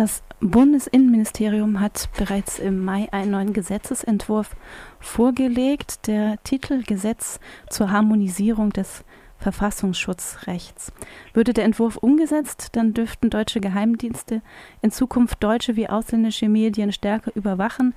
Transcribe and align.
Das 0.00 0.22
Bundesinnenministerium 0.40 1.78
hat 1.78 2.08
bereits 2.16 2.58
im 2.58 2.82
Mai 2.82 3.12
einen 3.12 3.32
neuen 3.32 3.52
Gesetzesentwurf 3.52 4.56
vorgelegt. 4.98 6.06
Der 6.06 6.42
Titel 6.42 6.82
Gesetz 6.84 7.38
zur 7.68 7.90
Harmonisierung 7.90 8.70
des 8.70 9.04
Verfassungsschutzrechts. 9.40 10.94
Würde 11.34 11.52
der 11.52 11.64
Entwurf 11.64 11.98
umgesetzt, 11.98 12.70
dann 12.76 12.94
dürften 12.94 13.28
deutsche 13.28 13.60
Geheimdienste 13.60 14.40
in 14.80 14.90
Zukunft 14.90 15.44
deutsche 15.44 15.76
wie 15.76 15.90
ausländische 15.90 16.48
Medien 16.48 16.92
stärker 16.92 17.32
überwachen 17.34 17.92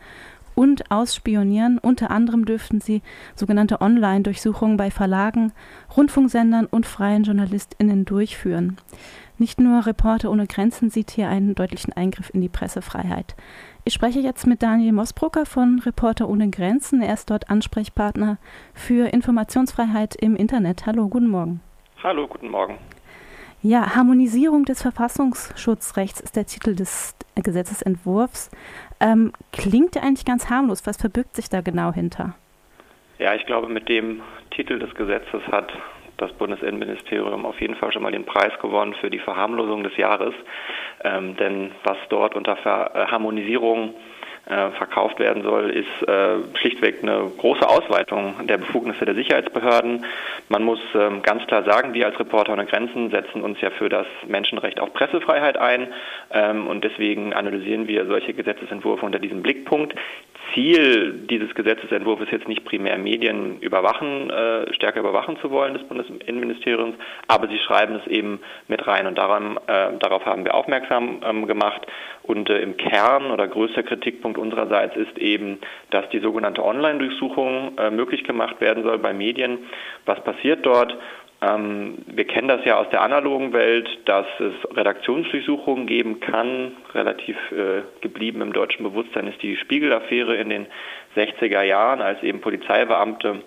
und 0.55 0.91
ausspionieren. 0.91 1.77
Unter 1.77 2.11
anderem 2.11 2.43
dürften 2.43 2.81
sie 2.81 3.01
sogenannte 3.33 3.79
Online-Durchsuchungen 3.79 4.75
bei 4.75 4.91
Verlagen, 4.91 5.53
Rundfunksendern 5.95 6.65
und 6.65 6.85
freien 6.85 7.23
JournalistInnen 7.23 8.03
durchführen. 8.03 8.75
Nicht 9.37 9.59
nur 9.59 9.85
Reporter 9.85 10.29
ohne 10.29 10.45
Grenzen 10.45 10.89
sieht 10.89 11.11
hier 11.11 11.27
einen 11.27 11.55
deutlichen 11.55 11.91
Eingriff 11.93 12.29
in 12.33 12.41
die 12.41 12.49
Pressefreiheit. 12.49 13.35
Ich 13.83 13.93
spreche 13.93 14.19
jetzt 14.19 14.45
mit 14.45 14.61
Daniel 14.61 14.93
Mosbrucker 14.93 15.45
von 15.45 15.79
Reporter 15.79 16.29
ohne 16.29 16.49
Grenzen. 16.49 17.01
Er 17.01 17.15
ist 17.15 17.29
dort 17.29 17.49
Ansprechpartner 17.49 18.37
für 18.73 19.11
Informationsfreiheit 19.11 20.15
im 20.15 20.35
Internet. 20.35 20.85
Hallo, 20.85 21.07
guten 21.07 21.27
Morgen. 21.27 21.61
Hallo, 22.03 22.27
guten 22.27 22.49
Morgen. 22.49 22.77
Ja, 23.61 23.95
Harmonisierung 23.95 24.65
des 24.65 24.81
Verfassungsschutzrechts 24.81 26.19
ist 26.19 26.35
der 26.35 26.45
Titel 26.45 26.75
des 26.75 27.15
Gesetzesentwurfs. 27.35 28.51
Ähm, 28.99 29.31
klingt 29.51 29.95
ja 29.95 30.03
eigentlich 30.03 30.25
ganz 30.25 30.49
harmlos. 30.49 30.85
Was 30.85 30.97
verbirgt 30.97 31.35
sich 31.35 31.49
da 31.49 31.61
genau 31.61 31.91
hinter? 31.91 32.35
Ja, 33.19 33.33
ich 33.33 33.45
glaube, 33.45 33.69
mit 33.69 33.89
dem 33.89 34.21
Titel 34.51 34.79
des 34.79 34.93
Gesetzes 34.95 35.41
hat 35.51 35.71
das 36.23 36.33
Bundesinnenministerium 36.33 37.45
auf 37.45 37.59
jeden 37.59 37.75
Fall 37.75 37.91
schon 37.91 38.03
mal 38.03 38.11
den 38.11 38.25
Preis 38.25 38.53
gewonnen 38.61 38.95
für 38.95 39.09
die 39.09 39.19
Verharmlosung 39.19 39.83
des 39.83 39.95
Jahres. 39.97 40.33
Ähm, 41.03 41.35
denn 41.37 41.71
was 41.83 41.97
dort 42.09 42.35
unter 42.35 42.55
Ver 42.55 42.91
äh, 42.95 43.05
Harmonisierung 43.07 43.93
äh, 44.45 44.71
verkauft 44.71 45.19
werden 45.19 45.43
soll, 45.43 45.69
ist 45.69 46.07
äh, 46.07 46.35
schlichtweg 46.57 47.01
eine 47.01 47.31
große 47.37 47.65
Ausweitung 47.67 48.45
der 48.45 48.57
Befugnisse 48.57 49.05
der 49.05 49.15
Sicherheitsbehörden. 49.15 50.05
Man 50.49 50.63
muss 50.63 50.81
ähm, 50.95 51.21
ganz 51.21 51.47
klar 51.47 51.63
sagen, 51.63 51.93
wir 51.93 52.07
als 52.07 52.19
Reporter 52.19 52.51
ohne 52.51 52.65
Grenzen 52.65 53.09
setzen 53.09 53.41
uns 53.41 53.61
ja 53.61 53.69
für 53.69 53.87
das 53.87 54.05
Menschenrecht 54.27 54.81
auf 54.81 54.91
Pressefreiheit 54.93 55.57
ein 55.57 55.87
ähm, 56.31 56.67
und 56.67 56.83
deswegen 56.83 57.33
analysieren 57.33 57.87
wir 57.87 58.05
solche 58.05 58.33
Gesetzesentwürfe 58.33 59.05
unter 59.05 59.19
diesem 59.19 59.43
Blickpunkt. 59.43 59.95
Ziel 60.53 61.25
dieses 61.29 61.53
Gesetzesentwurfs 61.55 62.23
ist 62.23 62.31
jetzt 62.31 62.47
nicht 62.47 62.65
primär 62.65 62.97
Medien 62.97 63.59
überwachen, 63.59 64.29
äh, 64.29 64.73
stärker 64.73 64.99
überwachen 64.99 65.37
zu 65.41 65.51
wollen 65.51 65.73
des 65.73 65.83
Bundesinnenministeriums, 65.83 66.95
aber 67.27 67.47
sie 67.47 67.57
schreiben 67.59 67.95
es 67.95 68.07
eben 68.07 68.39
mit 68.67 68.85
rein 68.87 69.07
und 69.07 69.17
daran, 69.17 69.57
äh, 69.67 69.97
darauf 69.99 70.25
haben 70.25 70.45
wir 70.45 70.53
aufmerksam 70.53 71.21
ähm, 71.23 71.47
gemacht. 71.47 71.85
Und 72.23 72.49
äh, 72.49 72.59
im 72.59 72.77
Kern 72.77 73.31
oder 73.31 73.47
größter 73.47 73.83
Kritikpunkt 73.83 74.37
unsererseits 74.37 74.95
ist 74.95 75.17
eben, 75.17 75.59
dass 75.89 76.07
die 76.09 76.19
sogenannte 76.19 76.63
Online-Durchsuchung 76.63 77.77
äh, 77.77 77.91
möglich 77.91 78.23
gemacht 78.23 78.61
werden 78.61 78.83
soll 78.83 78.97
bei 78.99 79.13
Medien. 79.13 79.59
Was 80.05 80.23
passiert 80.23 80.65
dort? 80.65 80.97
Ähm, 81.43 81.97
wir 82.07 82.25
kennen 82.25 82.47
das 82.47 82.63
ja 82.63 82.77
aus 82.77 82.89
der 82.89 83.01
analogen 83.01 83.53
Welt, 83.53 83.89
dass 84.05 84.25
es 84.39 84.53
Redaktionsdurchsuchungen 84.75 85.87
geben 85.87 86.19
kann. 86.19 86.73
Relativ 86.93 87.35
äh, 87.51 87.81
geblieben 88.01 88.41
im 88.41 88.53
deutschen 88.53 88.83
Bewusstsein 88.83 89.27
ist 89.27 89.41
die 89.41 89.57
Spiegel-Affäre 89.57 90.35
in 90.35 90.49
den 90.49 90.67
60er 91.15 91.61
Jahren, 91.63 92.01
als 92.01 92.21
eben 92.23 92.39
Polizeibeamte 92.39 93.41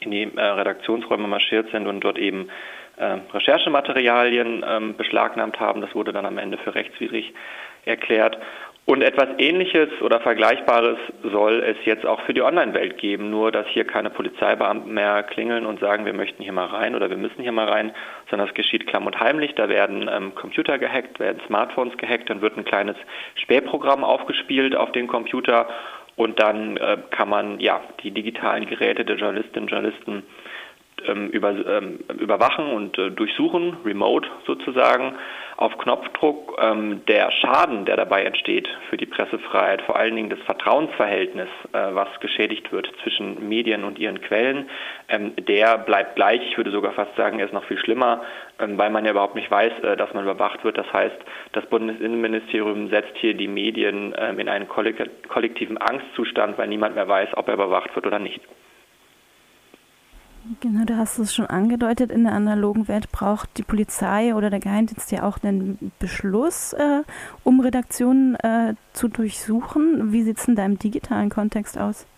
in 0.00 0.10
die 0.10 0.22
äh, 0.22 0.40
Redaktionsräume 0.40 1.28
marschiert 1.28 1.70
sind 1.70 1.86
und 1.86 2.00
dort 2.00 2.18
eben 2.18 2.48
äh, 2.96 3.18
Recherchematerialien 3.32 4.64
ähm, 4.66 4.96
beschlagnahmt 4.96 5.60
haben. 5.60 5.80
Das 5.80 5.94
wurde 5.94 6.12
dann 6.12 6.26
am 6.26 6.38
Ende 6.38 6.56
für 6.58 6.74
rechtswidrig 6.74 7.34
erklärt. 7.84 8.38
Und 8.84 9.00
etwas 9.00 9.28
Ähnliches 9.38 9.88
oder 10.00 10.18
Vergleichbares 10.18 10.98
soll 11.22 11.62
es 11.62 11.76
jetzt 11.84 12.04
auch 12.04 12.20
für 12.22 12.34
die 12.34 12.42
Online-Welt 12.42 12.98
geben, 12.98 13.30
nur 13.30 13.52
dass 13.52 13.64
hier 13.68 13.84
keine 13.84 14.10
Polizeibeamten 14.10 14.92
mehr 14.92 15.22
klingeln 15.22 15.66
und 15.66 15.78
sagen, 15.78 16.04
wir 16.04 16.12
möchten 16.12 16.42
hier 16.42 16.52
mal 16.52 16.66
rein 16.66 16.96
oder 16.96 17.08
wir 17.08 17.16
müssen 17.16 17.42
hier 17.42 17.52
mal 17.52 17.68
rein, 17.68 17.94
sondern 18.28 18.48
es 18.48 18.54
geschieht 18.54 18.88
klamm 18.88 19.06
und 19.06 19.20
heimlich. 19.20 19.54
Da 19.54 19.68
werden 19.68 20.10
ähm, 20.12 20.34
Computer 20.34 20.78
gehackt, 20.78 21.20
werden 21.20 21.40
Smartphones 21.46 21.96
gehackt, 21.96 22.28
dann 22.28 22.42
wird 22.42 22.56
ein 22.56 22.64
kleines 22.64 22.96
Spähprogramm 23.36 24.02
aufgespielt 24.02 24.74
auf 24.74 24.90
den 24.90 25.06
Computer 25.06 25.68
und 26.16 26.40
dann 26.40 26.76
äh, 26.76 26.98
kann 27.10 27.28
man 27.28 27.60
ja 27.60 27.80
die 28.02 28.10
digitalen 28.10 28.66
Geräte 28.66 29.04
der 29.04 29.16
Journalistinnen 29.16 29.64
und 29.64 29.70
Journalisten 29.70 30.24
über, 31.32 31.50
ähm, 31.50 31.98
überwachen 32.18 32.66
und 32.66 32.96
äh, 32.98 33.10
durchsuchen, 33.10 33.76
remote 33.84 34.28
sozusagen, 34.46 35.14
auf 35.56 35.76
Knopfdruck. 35.78 36.58
Ähm, 36.60 37.02
der 37.06 37.30
Schaden, 37.30 37.84
der 37.84 37.96
dabei 37.96 38.22
entsteht 38.24 38.68
für 38.88 38.96
die 38.96 39.06
Pressefreiheit, 39.06 39.82
vor 39.82 39.96
allen 39.96 40.14
Dingen 40.16 40.30
das 40.30 40.40
Vertrauensverhältnis, 40.40 41.48
äh, 41.72 41.94
was 41.94 42.08
geschädigt 42.20 42.72
wird 42.72 42.90
zwischen 43.02 43.48
Medien 43.48 43.84
und 43.84 43.98
ihren 43.98 44.20
Quellen, 44.20 44.68
ähm, 45.08 45.34
der 45.36 45.78
bleibt 45.78 46.16
gleich. 46.16 46.40
Ich 46.48 46.56
würde 46.56 46.70
sogar 46.70 46.92
fast 46.92 47.14
sagen, 47.16 47.38
er 47.38 47.46
ist 47.46 47.54
noch 47.54 47.64
viel 47.64 47.78
schlimmer, 47.78 48.22
ähm, 48.58 48.78
weil 48.78 48.90
man 48.90 49.04
ja 49.04 49.10
überhaupt 49.12 49.34
nicht 49.34 49.50
weiß, 49.50 49.72
äh, 49.82 49.96
dass 49.96 50.12
man 50.14 50.24
überwacht 50.24 50.64
wird. 50.64 50.78
Das 50.78 50.92
heißt, 50.92 51.18
das 51.52 51.66
Bundesinnenministerium 51.66 52.88
setzt 52.88 53.16
hier 53.16 53.34
die 53.34 53.48
Medien 53.48 54.14
ähm, 54.16 54.38
in 54.38 54.48
einen 54.48 54.68
kollektiven 54.68 55.78
Angstzustand, 55.78 56.58
weil 56.58 56.68
niemand 56.68 56.94
mehr 56.94 57.08
weiß, 57.08 57.30
ob 57.34 57.48
er 57.48 57.54
überwacht 57.54 57.94
wird 57.94 58.06
oder 58.06 58.18
nicht. 58.18 58.40
Genau, 60.60 60.84
du 60.84 60.96
hast 60.96 61.18
es 61.18 61.32
schon 61.32 61.46
angedeutet, 61.46 62.10
in 62.10 62.24
der 62.24 62.32
analogen 62.32 62.88
Welt 62.88 63.12
braucht 63.12 63.56
die 63.58 63.62
Polizei 63.62 64.34
oder 64.34 64.50
der 64.50 64.58
Geheimdienst 64.58 65.12
ja 65.12 65.22
auch 65.22 65.38
einen 65.42 65.92
Beschluss, 66.00 66.72
äh, 66.72 67.02
um 67.44 67.60
Redaktionen 67.60 68.34
äh, 68.36 68.74
zu 68.92 69.06
durchsuchen. 69.06 70.12
Wie 70.12 70.22
sieht 70.22 70.38
es 70.38 70.46
denn 70.46 70.56
da 70.56 70.66
im 70.66 70.78
digitalen 70.78 71.30
Kontext 71.30 71.78
aus? 71.78 72.08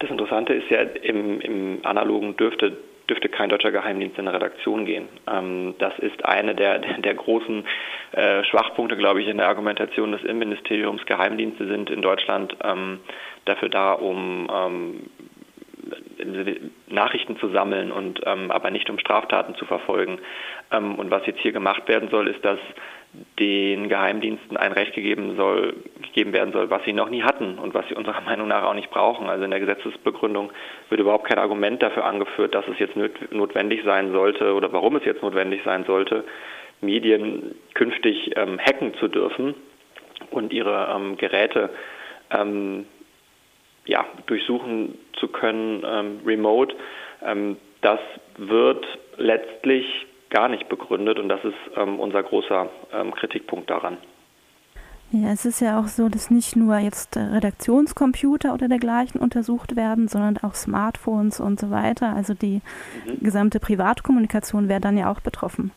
Das 0.00 0.10
Interessante 0.10 0.54
ist 0.54 0.68
ja, 0.68 0.80
im, 0.80 1.40
im 1.40 1.78
analogen 1.84 2.36
dürfte 2.36 2.76
dürfte 3.10 3.28
kein 3.28 3.48
deutscher 3.48 3.72
Geheimdienst 3.72 4.16
in 4.18 4.28
eine 4.28 4.36
Redaktion 4.36 4.86
gehen. 4.86 5.08
Ähm, 5.28 5.74
das 5.78 5.98
ist 5.98 6.24
eine 6.24 6.54
der, 6.54 6.78
der 6.78 7.14
großen 7.14 7.64
äh, 8.12 8.44
Schwachpunkte, 8.44 8.96
glaube 8.96 9.20
ich, 9.20 9.28
in 9.28 9.38
der 9.38 9.48
Argumentation 9.48 10.12
des 10.12 10.22
Innenministeriums. 10.22 11.04
Geheimdienste 11.06 11.66
sind 11.66 11.90
in 11.90 12.02
Deutschland 12.02 12.56
ähm, 12.62 13.00
dafür 13.46 13.68
da, 13.68 13.92
um 13.92 14.48
ähm, 14.52 15.10
Nachrichten 16.88 17.38
zu 17.38 17.48
sammeln 17.48 17.92
und 17.92 18.20
ähm, 18.26 18.50
aber 18.50 18.70
nicht 18.70 18.90
um 18.90 18.98
Straftaten 18.98 19.54
zu 19.54 19.64
verfolgen. 19.64 20.18
Ähm, 20.72 20.96
und 20.96 21.10
was 21.10 21.26
jetzt 21.26 21.40
hier 21.40 21.52
gemacht 21.52 21.88
werden 21.88 22.08
soll, 22.10 22.28
ist, 22.28 22.44
dass 22.44 22.58
den 23.38 23.88
Geheimdiensten 23.88 24.56
ein 24.56 24.72
Recht 24.72 24.94
gegeben 24.94 25.34
soll, 25.36 25.74
gegeben 26.02 26.32
werden 26.32 26.52
soll, 26.52 26.70
was 26.70 26.84
sie 26.84 26.92
noch 26.92 27.10
nie 27.10 27.22
hatten 27.22 27.58
und 27.58 27.74
was 27.74 27.88
sie 27.88 27.94
unserer 27.94 28.20
Meinung 28.24 28.48
nach 28.48 28.62
auch 28.62 28.74
nicht 28.74 28.90
brauchen. 28.90 29.28
Also 29.28 29.44
in 29.44 29.50
der 29.50 29.60
Gesetzesbegründung 29.60 30.52
wird 30.88 31.00
überhaupt 31.00 31.28
kein 31.28 31.38
Argument 31.38 31.82
dafür 31.82 32.04
angeführt, 32.04 32.54
dass 32.54 32.66
es 32.68 32.78
jetzt 32.78 32.96
notwendig 33.32 33.82
sein 33.84 34.12
sollte 34.12 34.54
oder 34.54 34.72
warum 34.72 34.96
es 34.96 35.04
jetzt 35.04 35.22
notwendig 35.22 35.62
sein 35.64 35.84
sollte, 35.84 36.24
Medien 36.80 37.54
künftig 37.74 38.36
ähm, 38.36 38.58
hacken 38.58 38.94
zu 38.94 39.08
dürfen 39.08 39.54
und 40.30 40.52
ihre 40.52 40.94
ähm, 40.94 41.16
Geräte 41.16 41.70
ähm, 42.30 42.86
ja, 43.90 44.06
durchsuchen 44.26 44.96
zu 45.18 45.28
können, 45.28 45.82
ähm, 45.84 46.20
remote, 46.24 46.76
ähm, 47.22 47.56
das 47.80 47.98
wird 48.36 48.86
letztlich 49.16 49.84
gar 50.30 50.48
nicht 50.48 50.68
begründet 50.68 51.18
und 51.18 51.28
das 51.28 51.42
ist 51.44 51.56
ähm, 51.76 51.98
unser 51.98 52.22
großer 52.22 52.68
ähm, 52.92 53.12
Kritikpunkt 53.12 53.68
daran. 53.68 53.96
Ja, 55.10 55.32
es 55.32 55.44
ist 55.44 55.60
ja 55.60 55.80
auch 55.80 55.88
so, 55.88 56.08
dass 56.08 56.30
nicht 56.30 56.54
nur 56.54 56.78
jetzt 56.78 57.16
Redaktionscomputer 57.16 58.54
oder 58.54 58.68
dergleichen 58.68 59.20
untersucht 59.20 59.74
werden, 59.74 60.06
sondern 60.06 60.38
auch 60.38 60.54
Smartphones 60.54 61.40
und 61.40 61.58
so 61.58 61.72
weiter. 61.72 62.14
Also 62.14 62.32
die 62.32 62.60
mhm. 63.06 63.24
gesamte 63.24 63.58
Privatkommunikation 63.58 64.68
wäre 64.68 64.80
dann 64.80 64.96
ja 64.96 65.10
auch 65.10 65.18
betroffen. 65.18 65.72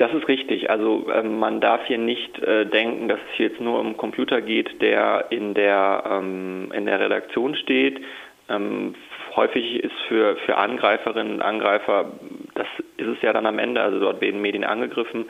Das 0.00 0.14
ist 0.14 0.28
richtig. 0.28 0.70
Also 0.70 1.08
ähm, 1.12 1.38
man 1.38 1.60
darf 1.60 1.84
hier 1.84 1.98
nicht 1.98 2.38
äh, 2.38 2.64
denken, 2.64 3.06
dass 3.08 3.18
es 3.18 3.36
hier 3.36 3.48
jetzt 3.48 3.60
nur 3.60 3.78
um 3.78 3.98
Computer 3.98 4.40
geht, 4.40 4.80
der 4.80 5.26
in 5.28 5.52
der, 5.52 6.04
ähm, 6.10 6.72
in 6.74 6.86
der 6.86 7.00
Redaktion 7.00 7.54
steht. 7.54 8.00
Ähm, 8.48 8.94
häufig 9.36 9.84
ist 9.84 9.92
für, 10.08 10.36
für 10.46 10.56
Angreiferinnen 10.56 11.34
und 11.34 11.42
Angreifer, 11.42 12.12
das 12.54 12.66
ist 12.96 13.08
es 13.08 13.20
ja 13.20 13.34
dann 13.34 13.44
am 13.44 13.58
Ende, 13.58 13.82
also 13.82 14.00
dort 14.00 14.22
werden 14.22 14.40
Medien 14.40 14.64
angegriffen, 14.64 15.26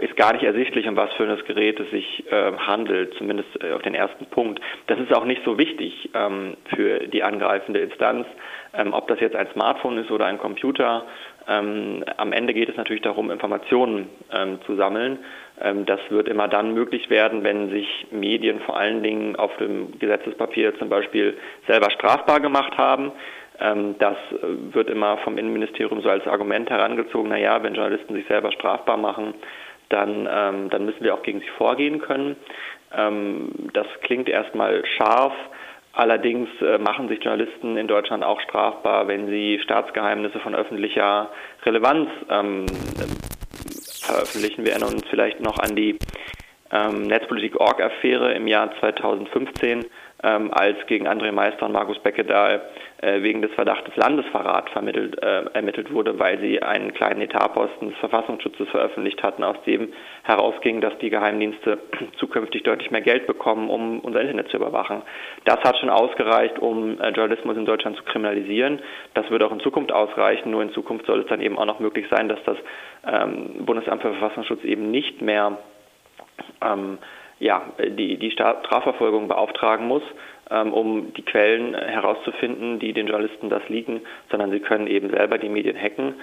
ist 0.00 0.16
gar 0.16 0.32
nicht 0.34 0.44
ersichtlich, 0.44 0.86
um 0.86 0.96
was 0.96 1.12
für 1.14 1.24
ein 1.24 1.44
Gerät 1.46 1.80
es 1.80 1.90
sich 1.90 2.24
äh, 2.30 2.52
handelt, 2.52 3.14
zumindest 3.14 3.48
äh, 3.62 3.72
auf 3.72 3.82
den 3.82 3.94
ersten 3.94 4.26
Punkt. 4.26 4.60
Das 4.86 4.98
ist 4.98 5.12
auch 5.12 5.24
nicht 5.24 5.42
so 5.44 5.58
wichtig 5.58 6.10
ähm, 6.14 6.56
für 6.74 7.08
die 7.08 7.22
angreifende 7.22 7.80
Instanz, 7.80 8.26
ähm, 8.74 8.92
ob 8.92 9.08
das 9.08 9.18
jetzt 9.20 9.34
ein 9.34 9.48
Smartphone 9.52 9.98
ist 9.98 10.10
oder 10.10 10.26
ein 10.26 10.38
Computer 10.38 11.04
ähm, 11.48 12.04
am 12.16 12.32
Ende 12.32 12.54
geht 12.54 12.68
es 12.68 12.76
natürlich 12.76 13.02
darum, 13.02 13.30
Informationen 13.30 14.08
ähm, 14.32 14.60
zu 14.66 14.76
sammeln. 14.76 15.18
Ähm, 15.60 15.86
das 15.86 16.00
wird 16.10 16.28
immer 16.28 16.48
dann 16.48 16.74
möglich 16.74 17.10
werden, 17.10 17.42
wenn 17.42 17.70
sich 17.70 18.06
Medien 18.10 18.60
vor 18.60 18.76
allen 18.76 19.02
Dingen 19.02 19.36
auf 19.36 19.56
dem 19.56 19.98
Gesetzespapier 19.98 20.78
zum 20.78 20.88
Beispiel 20.88 21.36
selber 21.66 21.90
strafbar 21.90 22.40
gemacht 22.40 22.76
haben. 22.76 23.12
Ähm, 23.62 23.94
das 23.98 24.16
wird 24.72 24.90
immer 24.90 25.18
vom 25.18 25.38
Innenministerium 25.38 26.02
so 26.02 26.08
als 26.08 26.26
Argument 26.26 26.68
herangezogen, 26.68 27.30
naja, 27.30 27.62
wenn 27.62 27.74
Journalisten 27.74 28.14
sich 28.14 28.26
selber 28.26 28.50
strafbar 28.52 28.96
machen, 28.96 29.34
dann, 29.88 30.28
ähm, 30.30 30.70
dann 30.70 30.84
müssen 30.84 31.04
wir 31.04 31.14
auch 31.14 31.22
gegen 31.22 31.40
sie 31.40 31.50
vorgehen 31.56 32.00
können. 32.00 32.36
Ähm, 32.96 33.50
das 33.72 33.86
klingt 34.02 34.28
erstmal 34.28 34.84
scharf. 34.96 35.34
Allerdings 35.92 36.48
äh, 36.62 36.78
machen 36.78 37.08
sich 37.08 37.22
Journalisten 37.22 37.76
in 37.76 37.86
Deutschland 37.86 38.24
auch 38.24 38.40
strafbar, 38.40 39.06
wenn 39.08 39.28
sie 39.28 39.60
Staatsgeheimnisse 39.62 40.40
von 40.40 40.54
öffentlicher 40.54 41.30
Relevanz 41.64 42.08
veröffentlichen. 44.00 44.64
Wir 44.64 44.72
erinnern 44.72 44.94
uns 44.94 45.06
vielleicht 45.10 45.40
noch 45.40 45.58
an 45.58 45.76
die 45.76 45.98
Netzpolitik-Org-Affäre 46.72 48.32
im 48.32 48.46
Jahr 48.48 48.70
2015 48.80 49.84
ähm, 50.22 50.52
als 50.52 50.76
gegen 50.86 51.08
André 51.08 51.32
Meister 51.32 51.66
und 51.66 51.72
Markus 51.72 51.98
Beckedahl 51.98 52.62
äh, 52.98 53.22
wegen 53.22 53.42
des 53.42 53.52
Verdachtes 53.52 53.94
Landesverrat 53.96 54.70
vermittelt, 54.70 55.20
äh, 55.22 55.44
ermittelt 55.52 55.92
wurde, 55.92 56.18
weil 56.18 56.38
sie 56.38 56.62
einen 56.62 56.94
kleinen 56.94 57.20
Etatposten 57.22 57.90
des 57.90 57.98
Verfassungsschutzes 57.98 58.68
veröffentlicht 58.68 59.22
hatten, 59.22 59.42
aus 59.42 59.56
dem 59.66 59.92
herausging, 60.22 60.80
dass 60.80 60.96
die 60.98 61.10
Geheimdienste 61.10 61.78
zukünftig 62.18 62.62
deutlich 62.62 62.90
mehr 62.90 63.00
Geld 63.00 63.26
bekommen, 63.26 63.68
um 63.68 63.98
unser 64.00 64.20
Internet 64.20 64.48
zu 64.48 64.56
überwachen. 64.56 65.02
Das 65.44 65.58
hat 65.64 65.78
schon 65.78 65.90
ausgereicht, 65.90 66.58
um 66.60 67.00
äh, 67.00 67.08
Journalismus 67.10 67.56
in 67.56 67.66
Deutschland 67.66 67.96
zu 67.96 68.04
kriminalisieren. 68.04 68.80
Das 69.14 69.28
wird 69.30 69.42
auch 69.42 69.52
in 69.52 69.60
Zukunft 69.60 69.92
ausreichen, 69.92 70.50
nur 70.50 70.62
in 70.62 70.72
Zukunft 70.72 71.06
soll 71.06 71.20
es 71.20 71.26
dann 71.26 71.40
eben 71.40 71.58
auch 71.58 71.66
noch 71.66 71.80
möglich 71.80 72.06
sein, 72.10 72.28
dass 72.28 72.42
das 72.44 72.56
ähm, 73.04 73.64
Bundesamt 73.66 74.02
für 74.02 74.14
Verfassungsschutz 74.14 74.62
eben 74.62 74.90
nicht 74.92 75.20
mehr 75.20 75.58
ähm, 76.64 76.98
ja, 77.42 77.62
die, 77.78 78.16
die 78.18 78.30
Strafverfolgung 78.30 79.26
beauftragen 79.26 79.88
muss, 79.88 80.02
ähm, 80.50 80.72
um 80.72 81.12
die 81.14 81.22
Quellen 81.22 81.74
herauszufinden, 81.74 82.78
die 82.78 82.92
den 82.92 83.08
Journalisten 83.08 83.50
das 83.50 83.68
liegen, 83.68 84.00
sondern 84.30 84.50
sie 84.52 84.60
können 84.60 84.86
eben 84.86 85.10
selber 85.10 85.38
die 85.38 85.48
Medien 85.48 85.76
hacken 85.76 86.14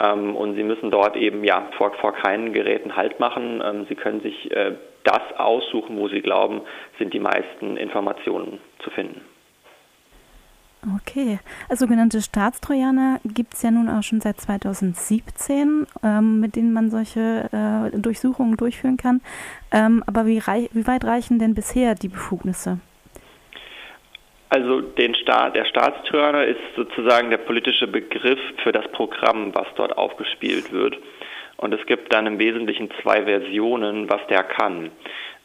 ähm, 0.00 0.36
und 0.36 0.54
sie 0.54 0.62
müssen 0.62 0.90
dort 0.90 1.16
eben 1.16 1.42
ja 1.42 1.68
vor, 1.76 1.92
vor 1.94 2.12
keinen 2.12 2.52
Geräten 2.52 2.94
Halt 2.96 3.18
machen. 3.18 3.60
Ähm, 3.64 3.86
sie 3.88 3.96
können 3.96 4.20
sich 4.20 4.50
äh, 4.52 4.72
das 5.02 5.36
aussuchen, 5.36 5.98
wo 5.98 6.08
sie 6.08 6.20
glauben, 6.20 6.60
sind 6.98 7.12
die 7.12 7.20
meisten 7.20 7.76
Informationen 7.76 8.60
zu 8.78 8.90
finden. 8.90 9.20
Okay, 11.00 11.38
also 11.68 11.84
sogenannte 11.84 12.20
Staatstrojaner 12.20 13.20
gibt 13.24 13.54
es 13.54 13.62
ja 13.62 13.70
nun 13.70 13.88
auch 13.88 14.02
schon 14.02 14.20
seit 14.20 14.40
2017, 14.40 15.86
ähm, 16.02 16.40
mit 16.40 16.56
denen 16.56 16.72
man 16.72 16.90
solche 16.90 17.48
äh, 17.52 17.96
Durchsuchungen 17.98 18.56
durchführen 18.56 18.96
kann. 18.96 19.20
Ähm, 19.72 20.02
aber 20.06 20.26
wie, 20.26 20.40
wie, 20.40 20.86
weit 20.86 21.04
reichen 21.04 21.38
denn 21.38 21.54
bisher 21.54 21.94
die 21.94 22.08
Befugnisse? 22.08 22.80
Also 24.50 24.82
Staat, 25.22 25.56
der 25.56 25.66
Staatstrojaner 25.66 26.46
ist 26.46 26.60
sozusagen 26.74 27.30
der 27.30 27.38
politische 27.38 27.86
Begriff 27.86 28.40
für 28.62 28.72
das 28.72 28.90
Programm, 28.92 29.54
was 29.54 29.66
dort 29.76 29.96
aufgespielt 29.96 30.72
wird. 30.72 30.96
Und 31.58 31.74
es 31.74 31.84
gibt 31.86 32.12
dann 32.12 32.26
im 32.26 32.38
Wesentlichen 32.38 32.88
zwei 33.02 33.24
Versionen, 33.24 34.08
was 34.08 34.26
der 34.28 34.42
kann. 34.42 34.90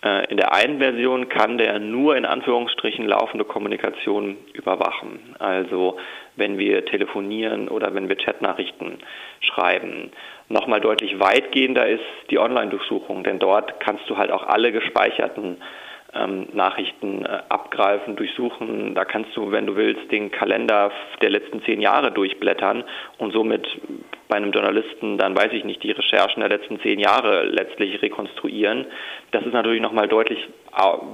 Äh, 0.03 0.25
in 0.29 0.37
der 0.37 0.53
einen 0.53 0.79
Version 0.79 1.29
kann 1.29 1.57
der 1.57 1.79
nur 1.79 2.15
in 2.17 2.25
Anführungsstrichen 2.25 3.07
laufende 3.07 3.45
Kommunikation 3.45 4.37
überwachen. 4.53 5.35
Also 5.39 5.97
wenn 6.35 6.57
wir 6.57 6.85
telefonieren 6.85 7.69
oder 7.69 7.93
wenn 7.93 8.09
wir 8.09 8.15
Chatnachrichten 8.15 8.99
schreiben. 9.39 10.11
Nochmal 10.49 10.81
deutlich 10.81 11.19
weitgehender 11.19 11.87
ist 11.87 12.03
die 12.29 12.39
Online-Durchsuchung, 12.39 13.23
denn 13.23 13.39
dort 13.39 13.79
kannst 13.79 14.09
du 14.09 14.17
halt 14.17 14.31
auch 14.31 14.43
alle 14.43 14.71
gespeicherten 14.71 15.57
ähm, 16.15 16.47
Nachrichten 16.53 17.25
äh, 17.25 17.39
abgreifen, 17.49 18.15
durchsuchen. 18.15 18.95
Da 18.95 19.05
kannst 19.05 19.35
du, 19.35 19.51
wenn 19.51 19.65
du 19.65 19.75
willst, 19.75 20.11
den 20.11 20.31
Kalender 20.31 20.91
der 21.21 21.29
letzten 21.29 21.63
zehn 21.63 21.81
Jahre 21.81 22.11
durchblättern 22.11 22.83
und 23.17 23.33
somit 23.33 23.67
bei 24.27 24.37
einem 24.37 24.51
Journalisten 24.51 25.17
dann, 25.17 25.35
weiß 25.35 25.51
ich 25.53 25.63
nicht, 25.63 25.83
die 25.83 25.91
Recherchen 25.91 26.41
der 26.41 26.49
letzten 26.49 26.79
zehn 26.81 26.99
Jahre 26.99 27.45
letztlich 27.45 28.01
rekonstruieren. 28.01 28.85
Das 29.31 29.45
ist 29.45 29.53
natürlich 29.53 29.81
nochmal 29.81 30.07
deutlich 30.07 30.39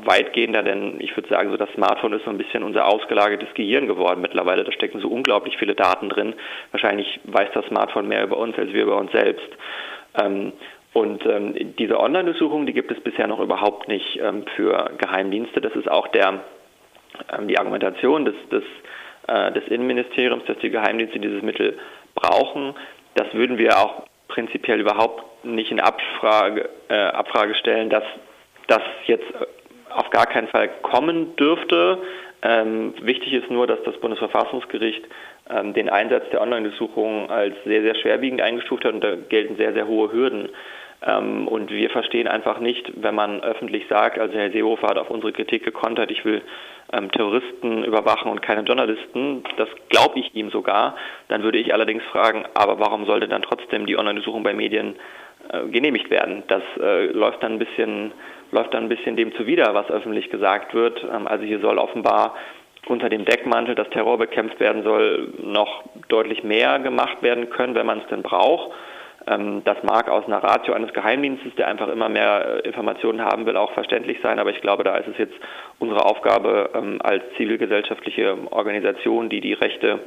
weitgehender, 0.05 0.63
denn 0.63 1.01
ich 1.01 1.15
würde 1.17 1.27
sagen, 1.27 1.51
so 1.51 1.57
das 1.57 1.69
Smartphone 1.73 2.13
ist 2.13 2.23
so 2.23 2.29
ein 2.29 2.37
bisschen 2.37 2.63
unser 2.63 2.87
ausgelagertes 2.87 3.53
Gehirn 3.55 3.87
geworden 3.87 4.21
mittlerweile. 4.21 4.63
Da 4.63 4.71
stecken 4.71 5.01
so 5.01 5.09
unglaublich 5.09 5.57
viele 5.57 5.75
Daten 5.75 6.09
drin. 6.09 6.33
Wahrscheinlich 6.71 7.19
weiß 7.25 7.49
das 7.53 7.65
Smartphone 7.65 8.07
mehr 8.07 8.23
über 8.23 8.37
uns 8.37 8.57
als 8.57 8.71
wir 8.71 8.83
über 8.83 8.97
uns 8.97 9.11
selbst. 9.11 9.49
Ähm, 10.21 10.53
und 10.93 11.25
ähm, 11.25 11.75
diese 11.77 11.99
Online-Durchsuchung, 11.99 12.65
die 12.65 12.73
gibt 12.73 12.91
es 12.91 12.99
bisher 12.99 13.27
noch 13.27 13.39
überhaupt 13.39 13.87
nicht 13.87 14.19
ähm, 14.21 14.45
für 14.55 14.91
Geheimdienste. 14.97 15.61
Das 15.61 15.73
ist 15.75 15.89
auch 15.89 16.07
der, 16.07 16.39
ähm, 17.31 17.47
die 17.47 17.59
Argumentation 17.59 18.25
des, 18.25 18.35
des, 18.51 18.63
äh, 19.27 19.51
des 19.51 19.67
Innenministeriums, 19.67 20.45
dass 20.45 20.57
die 20.59 20.71
Geheimdienste 20.71 21.19
dieses 21.19 21.43
Mittel 21.43 21.77
brauchen. 22.15 22.73
Das 23.15 23.31
würden 23.33 23.57
wir 23.57 23.77
auch 23.77 24.03
prinzipiell 24.27 24.79
überhaupt 24.79 25.45
nicht 25.45 25.71
in 25.71 25.79
Abfrage, 25.79 26.69
äh, 26.89 26.95
Abfrage 26.95 27.55
stellen, 27.55 27.89
dass 27.89 28.03
das 28.67 28.81
jetzt 29.05 29.25
auf 29.89 30.09
gar 30.09 30.25
keinen 30.25 30.47
Fall 30.47 30.69
kommen 30.81 31.35
dürfte. 31.35 31.99
Ähm, 32.41 32.93
wichtig 33.01 33.33
ist 33.33 33.51
nur, 33.51 33.67
dass 33.67 33.81
das 33.83 33.97
Bundesverfassungsgericht 33.97 35.03
ähm, 35.49 35.73
den 35.73 35.89
Einsatz 35.89 36.29
der 36.31 36.41
Online-Durchsuchung 36.41 37.29
als 37.29 37.55
sehr, 37.65 37.81
sehr 37.81 37.95
schwerwiegend 37.95 38.41
eingestuft 38.41 38.85
hat 38.85 38.93
und 38.93 39.03
da 39.03 39.15
gelten 39.15 39.57
sehr, 39.57 39.73
sehr 39.73 39.87
hohe 39.87 40.11
Hürden. 40.11 40.49
Ähm, 41.05 41.47
und 41.47 41.71
wir 41.71 41.89
verstehen 41.89 42.27
einfach 42.27 42.59
nicht, 42.59 42.91
wenn 42.95 43.15
man 43.15 43.41
öffentlich 43.41 43.85
sagt, 43.87 44.19
also 44.19 44.33
Herr 44.33 44.51
Seehofer 44.51 44.87
hat 44.87 44.97
auf 44.97 45.09
unsere 45.09 45.31
Kritik 45.31 45.63
gekontert, 45.63 46.11
ich 46.11 46.25
will 46.25 46.41
ähm, 46.91 47.11
Terroristen 47.11 47.83
überwachen 47.83 48.29
und 48.29 48.41
keine 48.41 48.61
Journalisten, 48.61 49.43
das 49.57 49.69
glaube 49.89 50.19
ich 50.19 50.35
ihm 50.35 50.49
sogar, 50.49 50.95
dann 51.29 51.43
würde 51.43 51.57
ich 51.57 51.73
allerdings 51.73 52.03
fragen, 52.03 52.45
aber 52.53 52.79
warum 52.79 53.05
sollte 53.05 53.27
dann 53.27 53.43
trotzdem 53.43 53.85
die 53.85 53.97
Online-Durchsuchung 53.97 54.43
bei 54.43 54.53
Medien 54.53 54.95
äh, 55.53 55.67
genehmigt 55.67 56.09
werden? 56.09 56.43
Das 56.47 56.63
äh, 56.79 57.05
läuft 57.07 57.43
dann 57.43 57.53
ein 57.53 57.59
bisschen 57.59 58.11
läuft 58.51 58.73
dann 58.73 58.85
ein 58.85 58.89
bisschen 58.89 59.15
dem 59.15 59.33
zuwider, 59.35 59.73
was 59.75 59.89
öffentlich 59.91 60.29
gesagt 60.29 60.73
wird. 60.73 61.03
Ähm, 61.03 61.27
also 61.27 61.45
hier 61.45 61.59
soll 61.59 61.77
offenbar 61.77 62.35
unter 62.87 63.09
dem 63.09 63.25
Deckmantel, 63.25 63.75
dass 63.75 63.89
Terror 63.89 64.17
bekämpft 64.17 64.59
werden 64.59 64.83
soll, 64.83 65.33
noch 65.43 65.83
deutlich 66.07 66.43
mehr 66.43 66.79
gemacht 66.79 67.21
werden 67.21 67.49
können, 67.49 67.75
wenn 67.75 67.85
man 67.85 67.99
es 67.99 68.07
denn 68.07 68.23
braucht. 68.23 68.71
Ähm, 69.29 69.61
das 69.63 69.77
mag 69.83 70.09
aus 70.09 70.25
einer 70.25 70.43
Ratio 70.43 70.73
eines 70.73 70.93
Geheimdienstes, 70.93 71.53
der 71.55 71.67
einfach 71.67 71.87
immer 71.87 72.09
mehr 72.09 72.63
äh, 72.63 72.67
Informationen 72.67 73.21
haben 73.21 73.45
will, 73.45 73.57
auch 73.57 73.71
verständlich 73.73 74.17
sein, 74.23 74.39
aber 74.39 74.49
ich 74.49 74.61
glaube, 74.61 74.83
da 74.83 74.95
ist 74.97 75.07
es 75.07 75.17
jetzt 75.17 75.35
unsere 75.77 76.05
Aufgabe 76.05 76.71
ähm, 76.73 76.99
als 77.03 77.23
zivilgesellschaftliche 77.37 78.35
Organisation, 78.51 79.29
die 79.29 79.41
die 79.41 79.53
Rechte 79.53 79.99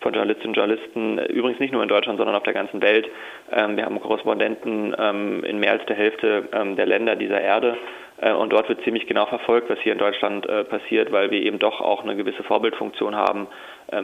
von 0.00 0.14
Journalistinnen 0.14 0.50
und 0.50 0.56
Journalisten, 0.56 1.18
äh, 1.18 1.26
übrigens 1.26 1.60
nicht 1.60 1.72
nur 1.72 1.82
in 1.82 1.88
Deutschland, 1.88 2.18
sondern 2.18 2.36
auf 2.36 2.42
der 2.42 2.54
ganzen 2.54 2.80
Welt, 2.80 3.08
ähm, 3.52 3.76
wir 3.76 3.84
haben 3.84 4.00
Korrespondenten 4.00 4.70
in 4.90 5.58
mehr 5.58 5.72
als 5.72 5.84
der 5.86 5.96
Hälfte 5.96 6.48
der 6.52 6.86
Länder 6.86 7.16
dieser 7.16 7.40
Erde, 7.40 7.76
äh, 8.20 8.32
und 8.32 8.52
dort 8.52 8.68
wird 8.68 8.82
ziemlich 8.82 9.06
genau 9.06 9.26
verfolgt, 9.26 9.68
was 9.68 9.78
hier 9.80 9.92
in 9.92 9.98
Deutschland 9.98 10.46
passiert, 10.68 11.12
weil 11.12 11.30
wir 11.30 11.42
eben 11.42 11.58
doch 11.58 11.80
auch 11.80 12.02
eine 12.02 12.16
gewisse 12.16 12.42
Vorbildfunktion 12.42 13.16
haben 13.16 13.46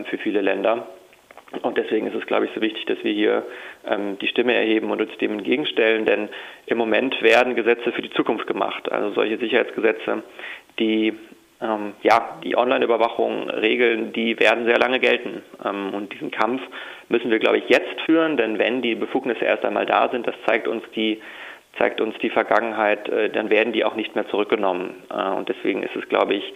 für 0.04 0.18
viele 0.18 0.40
Länder. 0.40 0.86
Und 1.62 1.78
deswegen 1.78 2.06
ist 2.06 2.14
es, 2.14 2.26
glaube 2.26 2.46
ich, 2.46 2.50
so 2.54 2.60
wichtig, 2.60 2.84
dass 2.86 3.02
wir 3.02 3.12
hier 3.12 3.44
ähm, 3.86 4.18
die 4.18 4.28
Stimme 4.28 4.54
erheben 4.54 4.90
und 4.90 5.00
uns 5.00 5.16
dem 5.18 5.32
entgegenstellen, 5.32 6.04
denn 6.04 6.28
im 6.66 6.78
Moment 6.78 7.20
werden 7.22 7.54
Gesetze 7.54 7.92
für 7.92 8.02
die 8.02 8.10
Zukunft 8.10 8.46
gemacht. 8.46 8.90
Also 8.90 9.12
solche 9.12 9.38
Sicherheitsgesetze, 9.38 10.22
die 10.78 11.14
ähm, 11.60 11.94
ja, 12.02 12.38
die 12.44 12.56
Online-Überwachung 12.56 13.48
regeln, 13.48 14.12
die 14.12 14.38
werden 14.38 14.66
sehr 14.66 14.78
lange 14.78 15.00
gelten. 15.00 15.42
Ähm, 15.64 15.94
und 15.94 16.12
diesen 16.12 16.30
Kampf 16.30 16.60
müssen 17.08 17.30
wir, 17.30 17.38
glaube 17.38 17.58
ich, 17.58 17.68
jetzt 17.68 18.00
führen, 18.02 18.36
denn 18.36 18.58
wenn 18.58 18.82
die 18.82 18.94
Befugnisse 18.94 19.44
erst 19.44 19.64
einmal 19.64 19.86
da 19.86 20.08
sind, 20.10 20.26
das 20.26 20.34
zeigt 20.46 20.68
uns 20.68 20.82
die 20.94 21.20
zeigt 21.78 22.00
uns 22.00 22.16
die 22.18 22.30
Vergangenheit, 22.30 23.08
äh, 23.08 23.30
dann 23.30 23.50
werden 23.50 23.72
die 23.72 23.84
auch 23.84 23.96
nicht 23.96 24.14
mehr 24.14 24.26
zurückgenommen. 24.28 24.94
Äh, 25.10 25.30
und 25.30 25.48
deswegen 25.48 25.82
ist 25.82 25.94
es, 25.94 26.08
glaube 26.08 26.34
ich, 26.34 26.54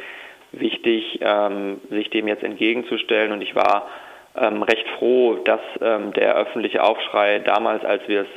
wichtig, 0.52 1.21
ähm, 1.23 1.80
sich 1.90 2.11
dem 2.11 2.28
jetzt 2.28 2.42
entgegenzustellen. 2.42 3.33
Und 3.33 3.42
ich 3.42 3.54
war 3.54 3.88
ähm, 4.37 4.62
recht 4.62 4.88
froh, 4.99 5.34
dass 5.44 5.60
ähm, 5.80 6.12
der 6.12 6.37
öffentliche 6.37 6.82
Aufschrei 6.82 7.40
damals, 7.40 7.84
als 7.84 8.06
wir 8.08 8.22
es 8.22 8.28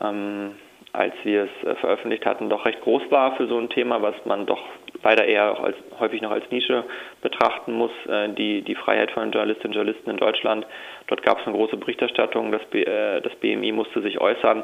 ähm, 0.00 0.54
als 0.94 1.14
wir 1.24 1.44
es 1.44 1.68
äh, 1.68 1.74
veröffentlicht 1.74 2.24
hatten, 2.24 2.48
doch 2.48 2.64
recht 2.64 2.80
groß 2.82 3.02
war 3.10 3.34
für 3.36 3.48
so 3.48 3.58
ein 3.58 3.68
Thema, 3.68 4.00
was 4.00 4.14
man 4.26 4.46
doch 4.46 4.62
leider 5.02 5.24
eher 5.26 5.58
als, 5.62 5.76
häufig 5.98 6.22
noch 6.22 6.30
als 6.30 6.48
Nische 6.52 6.84
betrachten 7.20 7.72
muss, 7.72 7.90
äh, 8.08 8.28
die, 8.28 8.62
die 8.62 8.76
Freiheit 8.76 9.10
von 9.10 9.32
Journalistinnen 9.32 9.72
und 9.72 9.74
Journalisten 9.74 10.10
in 10.10 10.16
Deutschland. 10.18 10.66
Dort 11.08 11.22
gab 11.24 11.40
es 11.40 11.46
eine 11.46 11.56
große 11.56 11.76
Berichterstattung, 11.76 12.52
das, 12.52 12.64
B, 12.66 12.82
äh, 12.82 13.20
das 13.20 13.34
BMI 13.36 13.72
musste 13.72 14.02
sich 14.02 14.20
äußern. 14.20 14.62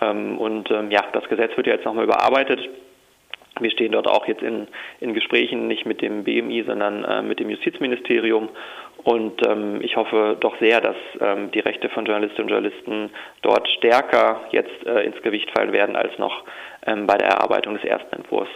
Ähm, 0.00 0.38
und 0.38 0.70
ähm, 0.70 0.90
ja, 0.90 1.04
das 1.12 1.28
Gesetz 1.28 1.54
wird 1.58 1.66
ja 1.66 1.74
jetzt 1.74 1.84
nochmal 1.84 2.04
überarbeitet. 2.04 2.60
Wir 3.60 3.70
stehen 3.70 3.92
dort 3.92 4.08
auch 4.08 4.26
jetzt 4.26 4.42
in, 4.42 4.68
in 5.00 5.12
Gesprächen, 5.12 5.66
nicht 5.66 5.84
mit 5.84 6.00
dem 6.00 6.24
BMI, 6.24 6.64
sondern 6.66 7.04
äh, 7.04 7.22
mit 7.22 7.38
dem 7.38 7.50
Justizministerium. 7.50 8.48
Und 9.06 9.46
ähm, 9.46 9.78
ich 9.82 9.94
hoffe 9.94 10.36
doch 10.40 10.58
sehr, 10.58 10.80
dass 10.80 10.96
ähm, 11.20 11.52
die 11.52 11.60
Rechte 11.60 11.88
von 11.90 12.04
Journalistinnen 12.06 12.48
und 12.48 12.52
Journalisten 12.52 13.10
dort 13.40 13.68
stärker 13.68 14.40
jetzt 14.50 14.84
äh, 14.84 15.04
ins 15.04 15.22
Gewicht 15.22 15.48
fallen 15.56 15.72
werden 15.72 15.94
als 15.94 16.18
noch 16.18 16.42
ähm, 16.84 17.06
bei 17.06 17.16
der 17.16 17.28
Erarbeitung 17.28 17.74
des 17.74 17.84
ersten 17.84 18.16
Entwurfs. 18.16 18.50